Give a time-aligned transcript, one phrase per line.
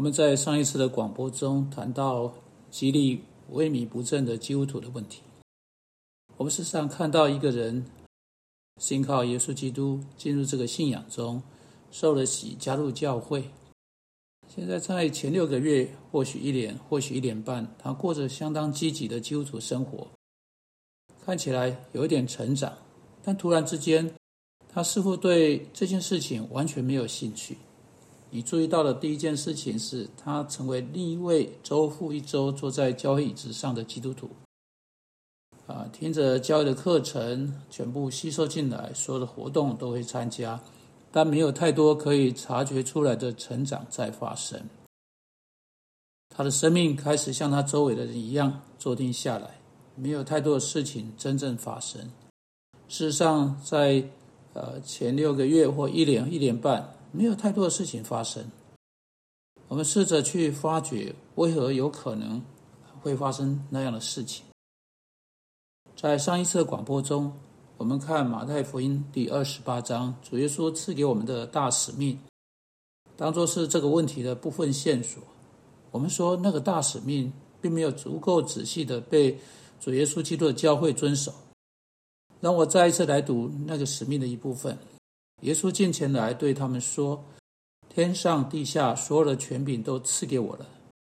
[0.00, 2.32] 我们在上一次的广播中谈到
[2.70, 5.20] 激励萎靡不振的基督徒的问题。
[6.38, 7.84] 我们事实上看到一个人
[8.78, 11.42] 信靠耶稣基督，进入这个信仰中，
[11.90, 13.50] 受了洗，加入教会。
[14.48, 20.08] 现在在前六个月，或许一年，或许一年半，他过着相当积极的基督徒生活，
[21.26, 22.72] 看起来有一点成长。
[23.22, 24.10] 但突然之间，
[24.66, 27.58] 他似乎对这件事情完全没有兴趣。
[28.32, 34.30] 你注意到的第一件事情是他成为另一位周复一周坐在交易椅子上的基督徒，
[35.66, 40.60] 啊，听着交易的课程，全部吸收进来，所有的活动都会参加，
[41.10, 44.62] 但没有太多可以察觉出来的成长在发生。
[46.28, 49.58] 他的生命开始像他周围的人一样坐定下来，
[49.96, 52.00] 没有太多的事情真正发生。
[52.86, 54.04] 事实上，在
[54.52, 56.94] 呃前六个月或一年、一年半。
[57.12, 58.50] 没有太多的事情发生，
[59.68, 62.40] 我们试着去发掘为何有可能
[63.00, 64.44] 会发生那样的事情。
[65.96, 67.32] 在上一次的广播中，
[67.76, 72.18] 我们看马太福音第二十八章，主耶稣赐给我们的大使命，
[73.16, 75.22] 当做是这个问题的部分线索。
[75.90, 79.38] 我们说那个大使命并没有足够仔细的被
[79.80, 81.34] 主耶稣基督的教会遵守。
[82.40, 84.78] 让我再一次来读那个使命的一部分。
[85.42, 87.24] 耶稣近前来对他们说
[87.88, 90.66] ：“天上地下所有的权柄都赐给我了。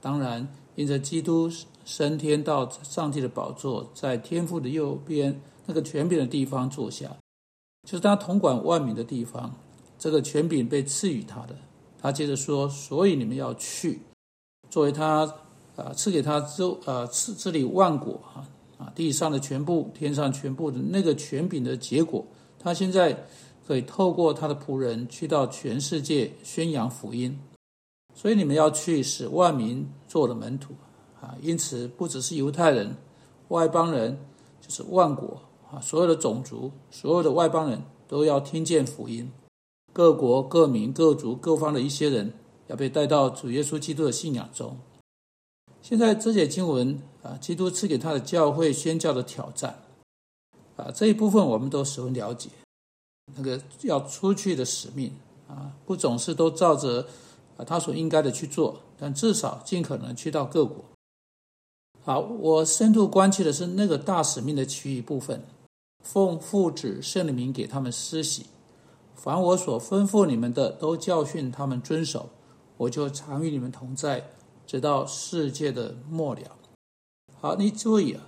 [0.00, 1.50] 当然，因着基督
[1.84, 7.14] 升天到上帝的宝座，在天父的右边那个权柄的地方坐下，
[7.82, 9.54] 就是他统管万民的地方。
[9.98, 11.54] 这个权柄被赐予他的。
[12.00, 14.00] 他接着说：所以你们要去，
[14.70, 15.30] 作为他
[15.76, 22.24] 啊赐给他之啊赐治理万国啊啊地上的全部，天上全部的那个权柄的结果。
[22.58, 23.14] 他现在。”
[23.66, 27.36] 可以透过他的仆人去到全世界宣扬福音，
[28.14, 30.74] 所以你们要去使万民做了门徒
[31.20, 31.34] 啊！
[31.42, 32.96] 因此，不只是犹太人、
[33.48, 34.18] 外邦人，
[34.60, 39.28] 就是万国啊，所有的种族、所有的外邦人都要听见福音。
[39.92, 42.32] 各国、各民、各族、各方的一些人
[42.68, 44.78] 要被带到主耶稣基督的信仰中。
[45.82, 49.82] 现在这些经文啊，基督赐给他的教会宣教的挑战
[50.76, 52.48] 啊，这一部分我们都十分了解。
[53.34, 55.12] 那个要出去的使命
[55.48, 57.06] 啊，不总是都照着
[57.56, 60.84] 啊他所应该的去做，但至少尽可能去到各国。
[62.04, 65.42] 好，我深度关切的是那个大使命的其余部分，
[66.04, 68.46] 奉父子圣灵名给他们施洗，
[69.16, 72.28] 凡我所吩咐你们的，都教训他们遵守，
[72.76, 74.30] 我就常与你们同在，
[74.66, 76.42] 直到世界的末了。
[77.40, 78.22] 好，你注意啊。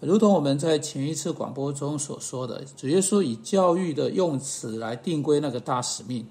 [0.00, 6.26] 如同我们在前一次广播中所说的，主耶稣以教育的用词来定规那个大使命，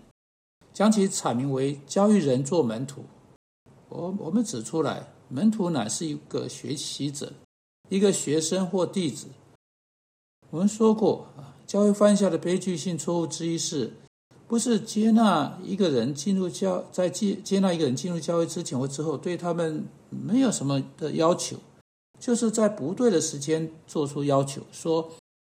[0.72, 3.04] 将其阐明为教育人做门徒。
[3.90, 7.34] 我我们指出来，门徒乃是一个学习者，
[7.90, 9.28] 一个学生或弟子。
[10.52, 13.92] 我们说过啊，教会犯下的悲剧性错误之一是，
[14.48, 21.58] 不是接纳一个人进入教，在接接纳一个人进入教会之前或之后，对他们没有什么的要求。
[22.20, 25.12] 就是在不对的时间做出要求，说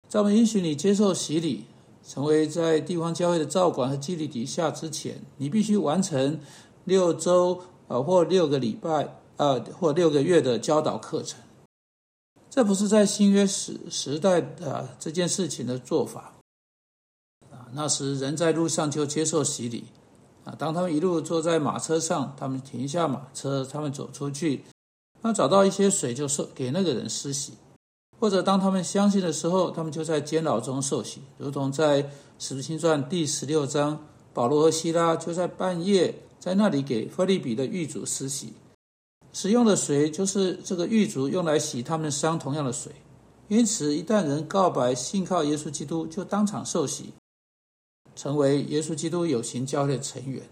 [0.09, 1.65] 在我们允许你接受洗礼，
[2.07, 6.41] 成为在地方教会的照管和纪律底下之前，你必须完成
[6.85, 11.41] 六周啊或六个礼拜啊或六个月的教导课程。
[12.49, 16.35] 这不是在新约时时代的这件事情的做法
[17.51, 17.69] 啊。
[17.73, 19.85] 那时人在路上就接受洗礼
[20.45, 24.65] 啊，当他们一路坐在马车上，他们停下马车，他们走出去。
[25.23, 27.53] 那找到一些水，就受给那个人施洗；
[28.19, 32.03] 或者当他们相信的时候，他们就在监牢中受洗，如同在
[32.39, 38.53] 《使徒行传》第十六章，保罗和希拉就在半夜在那里给菲利比的狱卒施洗，
[39.33, 42.93] 使用的水就是这个狱卒用来洗他们伤同样的水。
[43.49, 47.13] 因此，一旦人告白信靠耶稣基督，就当场受洗，
[48.15, 50.43] 成为耶稣基督有形教会成员。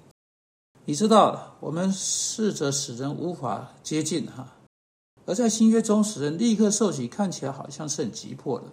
[0.85, 4.47] 你知道，我们试着使人无法接近哈，
[5.27, 8.67] 而在新约中，使人立刻受洗，看起来好像是很急迫的，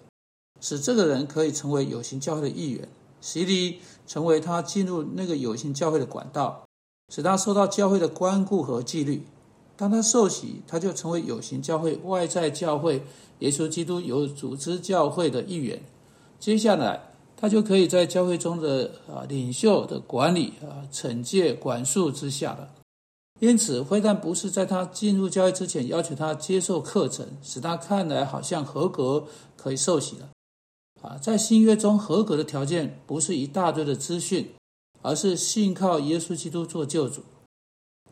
[0.60, 2.88] 使这个人可以成为有形教会的一员，
[3.22, 6.68] 洗礼成为他进入那个有形教会的管道，
[7.14, 9.26] 使他受到教会的关顾和纪律。
[9.76, 13.04] 当他受洗，他就成为有形教会外在教会
[13.40, 15.82] 耶稣基督有组织教会的一员。
[16.40, 17.08] 接下来。
[17.42, 22.70] 他就可以在教会中的啊领袖的管理啊惩戒管束之下了。
[23.42, 29.26] 因此，非但不是在他进入教会之前要求他接受课程，使他看来好像合格
[29.58, 30.30] 可以受洗了。
[31.02, 34.48] 啊，在新约中合格的条件不是一大堆的资讯，
[35.02, 37.24] 而是信靠耶稣基督做救主。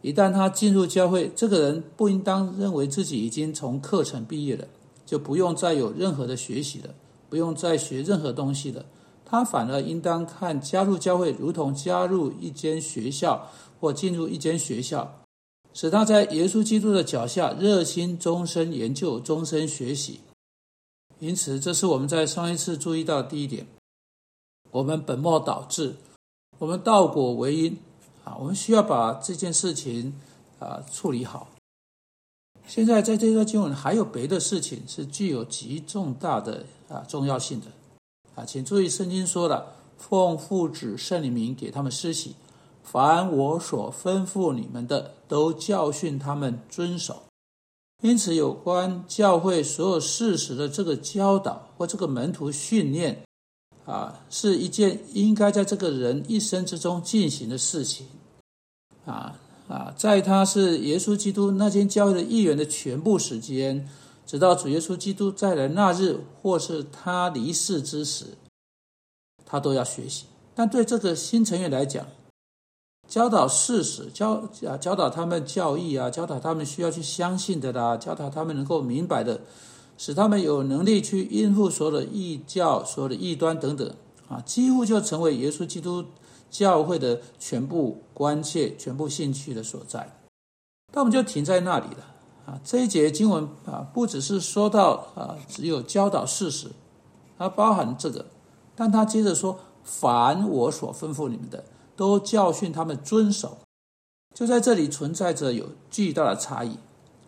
[0.02, 4.68] 一旦他进入教会，这个人不应当认为自己已经从课程毕业了，
[5.06, 6.96] 就不用再有任何的学习了，
[7.30, 8.84] 不用再学任何东西了。
[9.24, 13.48] 他反而应当看加入教会，如同加入一间学校
[13.80, 15.19] 或进入一间学校，
[15.80, 20.20] 使他在耶稣基督的脚下热心终身研究、终身学习。
[21.20, 23.66] 因此，这是我们在上一次注意到第一点：
[24.72, 25.96] 我们本末倒置，
[26.58, 27.78] 我们倒果为因
[28.26, 28.36] 啊！
[28.38, 30.14] 我们需要把这件事情
[30.60, 31.50] 啊处理好。
[32.68, 37.68] 现在在这段经文还有别的事情是具有极重大的啊重要性的。
[38.36, 42.36] 啊，请注意，圣经说了：“奉父子圣灵名给他们施洗，
[42.92, 47.24] 凡我所吩咐你们的，都教训他们遵守。”
[48.02, 53.22] 因此，有关教会所有事实的这个教导或这个门徒训练，
[53.86, 58.08] 啊，是一件应该在这个人一生之中进行的事情。
[59.06, 59.38] 啊
[59.68, 63.88] 啊，在他是耶稣基督那间教会的一员的全部时间。
[64.26, 68.26] 直到主耶稣基督再来那日，或是他离世之时，
[69.44, 70.26] 他都要学习。
[70.54, 72.06] 但对这个新成员来讲，
[73.10, 79.42] 教导事实、教啊教导他们教义啊，教导他们需要去相信的啦，教导他们能够明白的，
[79.98, 83.92] 使他们有能力去应付所有的异教、所有的异端等等
[84.30, 86.06] 啊，几乎就成为耶稣基督
[86.52, 90.16] 教会的全部关切、全部兴趣的所在。
[90.94, 92.06] 那我们就停在那里了。
[92.46, 96.68] 啊，这一节经文啊，不只是说到啊，只有教导事实，
[97.38, 98.26] 它包含这个，
[98.76, 101.64] 但他接着说，凡我所吩咐你们的，
[102.00, 103.58] 都教训他们遵守。
[104.34, 106.78] 就在这里存在着有巨大的差异。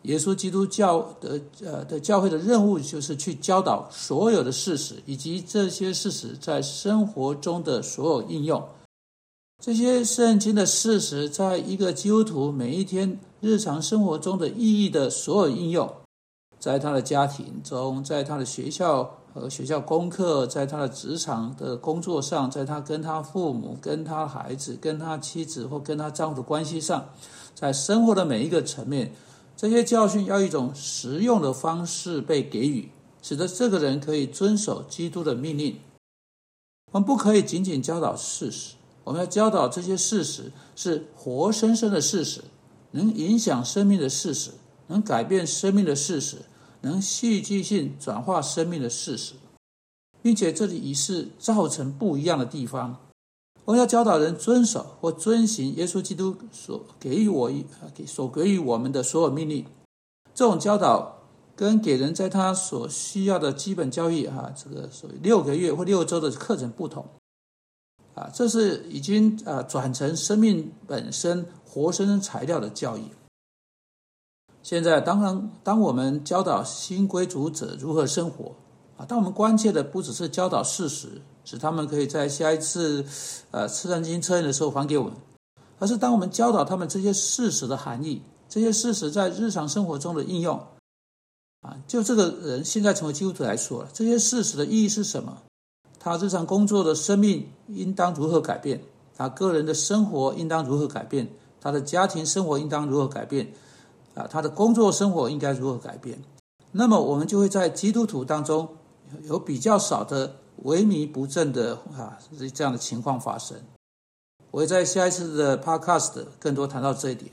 [0.04, 8.64] 耶稣基督教的呃的教会的任务，就是去教导所有的事实，以及这些事实在生活中的所有应用。
[9.62, 15.94] 这些圣经的事实，在一个基督徒每一天日常生活中的意义的所有应用，
[16.62, 27.10] 在他的家庭中，在他的学校和学校功课，在他的职场的工作上，在他跟他父母、跟他孩子、跟他妻子或跟他丈夫的关系上，
[27.56, 29.12] 在生活的每一个层面，
[29.58, 32.92] 这些教训要一种实用的方式被给予，
[33.24, 35.80] 使得这个人可以遵守基督的命令。
[36.92, 38.76] 我们不可以仅仅教导事实。
[39.04, 42.42] 我们要教导这些事实是活生生的事实，
[42.92, 44.52] 能影响生命的事实，
[44.86, 46.38] 能改变生命的事实，
[46.82, 49.36] 能戏剧性转化生命的事实，
[50.22, 52.98] 并且这里已是造成不一样的地方。
[53.66, 57.52] 我们要教导人遵守或遵行耶稣基督所给予我
[57.94, 59.66] 给所给予我们的所有命令。
[60.34, 61.20] 这种教导
[61.56, 67.06] 跟给人在他所需要的基本教育啊，这个所谓六个月或六周的课程不同。
[68.16, 73.04] 啊，这是已经啊转成生命本身活生生材料的教育。
[74.64, 78.54] 现在，当然，当我们教导新归主者如何生活
[78.98, 83.04] 啊，当我们关切的不只是教导事实，使他们可以在下一次
[83.50, 85.14] 呃次战经测验的时候还给我们，
[85.80, 90.60] 而是当我们教导他们这些事实的含义，这些事实在日常生活中的应用
[91.62, 95.38] 啊，就这个人现在成为基督徒来说，这些事实的意义是什么？
[96.00, 98.84] 他日常工作的生命应当如何改变？
[99.16, 101.28] 他个人的生活应当如何改变？
[101.60, 103.52] 他的家庭生活应当如何改变？
[104.16, 106.22] 啊，他的工作生活应该如何改变？
[106.72, 108.68] 那么我们就会在基督徒当中
[109.24, 112.18] 有比较少的萎靡不振的啊
[112.54, 113.58] 这样的情况发生。
[114.52, 117.32] 我会在下一次的 Podcast 更多谈到这一点，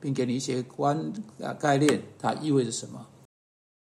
[0.00, 3.06] 并给你一些观啊概念，它意味着什么？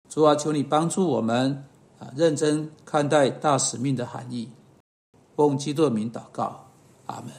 [0.09, 1.65] 主啊，求你帮助我们。
[1.99, 4.50] 啊，认真看待大使命的含义，
[5.35, 6.67] 奉基督的名祷告，
[7.07, 7.33] 阿门。